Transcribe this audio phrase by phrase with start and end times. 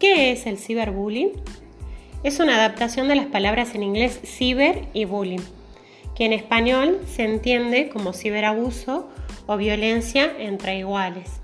[0.00, 1.30] ¿Qué es el ciberbullying?
[2.24, 5.40] Es una adaptación de las palabras en inglés ciber y bullying,
[6.16, 9.08] que en español se entiende como ciberabuso
[9.46, 11.40] o violencia entre iguales.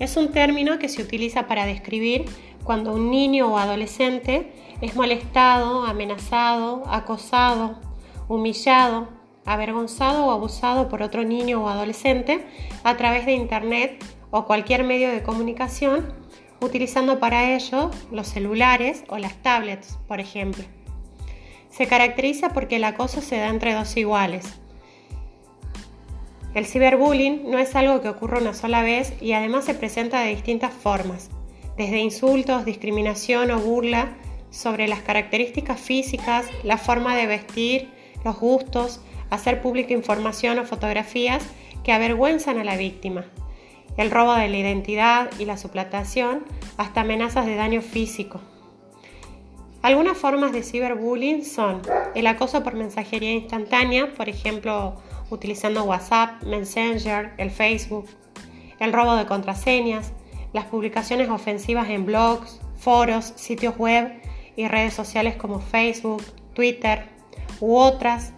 [0.00, 2.24] Es un término que se utiliza para describir
[2.64, 7.78] cuando un niño o adolescente es molestado, amenazado, acosado,
[8.26, 9.08] humillado,
[9.44, 12.44] avergonzado o abusado por otro niño o adolescente
[12.82, 16.14] a través de Internet o cualquier medio de comunicación,
[16.60, 20.64] utilizando para ello los celulares o las tablets, por ejemplo.
[21.70, 24.44] Se caracteriza porque el acoso se da entre dos iguales.
[26.54, 30.30] El ciberbullying no es algo que ocurra una sola vez y además se presenta de
[30.30, 31.30] distintas formas,
[31.76, 34.16] desde insultos, discriminación o burla
[34.50, 37.88] sobre las características físicas, la forma de vestir,
[38.24, 41.42] los gustos, hacer pública información o fotografías
[41.84, 43.24] que avergüenzan a la víctima,
[43.96, 46.44] el robo de la identidad y la suplantación,
[46.76, 48.40] hasta amenazas de daño físico.
[49.82, 51.80] Algunas formas de ciberbullying son
[52.14, 54.96] el acoso por mensajería instantánea, por ejemplo,
[55.30, 58.06] utilizando WhatsApp, Messenger, el Facebook,
[58.78, 60.12] el robo de contraseñas,
[60.52, 64.20] las publicaciones ofensivas en blogs, foros, sitios web
[64.56, 66.22] y redes sociales como Facebook,
[66.54, 67.06] Twitter
[67.60, 68.32] u otras.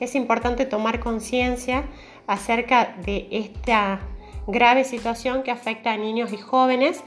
[0.00, 1.84] Es importante tomar conciencia
[2.26, 4.00] acerca de esta
[4.46, 7.02] grave situación que afecta a niños y jóvenes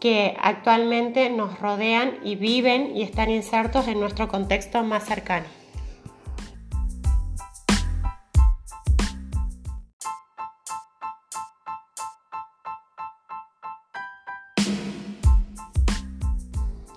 [0.00, 5.46] que actualmente nos rodean y viven y están insertos en nuestro contexto más cercano.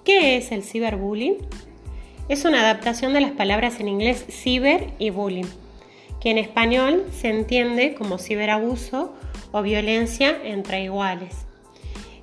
[0.03, 1.38] ¿Qué es el ciberbullying?
[2.30, 5.47] Es una adaptación de las palabras en inglés ciber y bullying,
[6.19, 9.14] que en español se entiende como ciberabuso
[9.52, 11.45] o violencia entre iguales.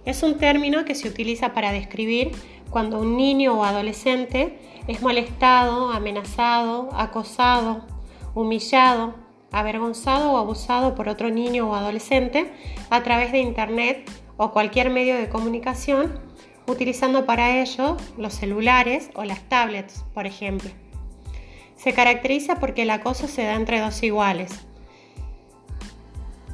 [0.05, 2.33] Es un término que se utiliza para describir
[2.71, 7.87] cuando un niño o adolescente es molestado, amenazado, acosado,
[8.35, 9.15] humillado,
[9.51, 12.53] avergonzado o abusado por otro niño o adolescente
[12.91, 16.21] a través de Internet o cualquier medio de comunicación
[16.67, 20.71] utilizando para ello los celulares o las tablets, por ejemplo.
[21.77, 24.67] Se caracteriza porque el acoso se da entre dos iguales.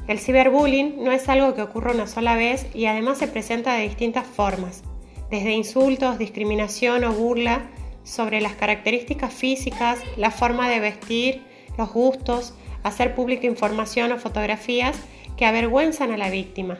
[0.07, 3.83] El ciberbullying no es algo que ocurra una sola vez y además se presenta de
[3.83, 4.83] distintas formas,
[5.29, 7.69] desde insultos, discriminación o burla
[8.03, 11.43] sobre las características físicas, la forma de vestir,
[11.77, 12.53] los gustos,
[12.83, 14.97] hacer pública información o fotografías
[15.37, 16.79] que avergüenzan a la víctima,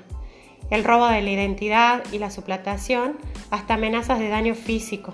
[0.70, 3.18] el robo de la identidad y la suplantación,
[3.52, 5.14] hasta amenazas de daño físico.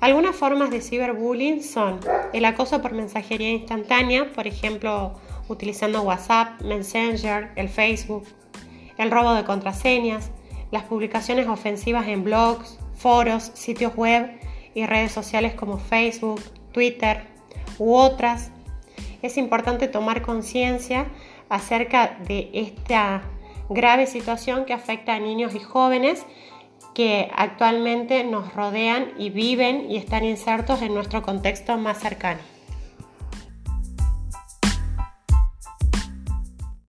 [0.00, 2.00] Algunas formas de ciberbullying son
[2.32, 5.14] el acoso por mensajería instantánea, por ejemplo,
[5.48, 8.24] utilizando WhatsApp, Messenger, el Facebook,
[8.98, 10.30] el robo de contraseñas,
[10.70, 14.30] las publicaciones ofensivas en blogs, foros, sitios web
[14.74, 16.40] y redes sociales como Facebook,
[16.72, 17.24] Twitter
[17.78, 18.50] u otras.
[19.22, 21.06] Es importante tomar conciencia
[21.48, 23.22] acerca de esta
[23.68, 26.24] grave situación que afecta a niños y jóvenes
[26.94, 32.55] que actualmente nos rodean y viven y están insertos en nuestro contexto más cercano.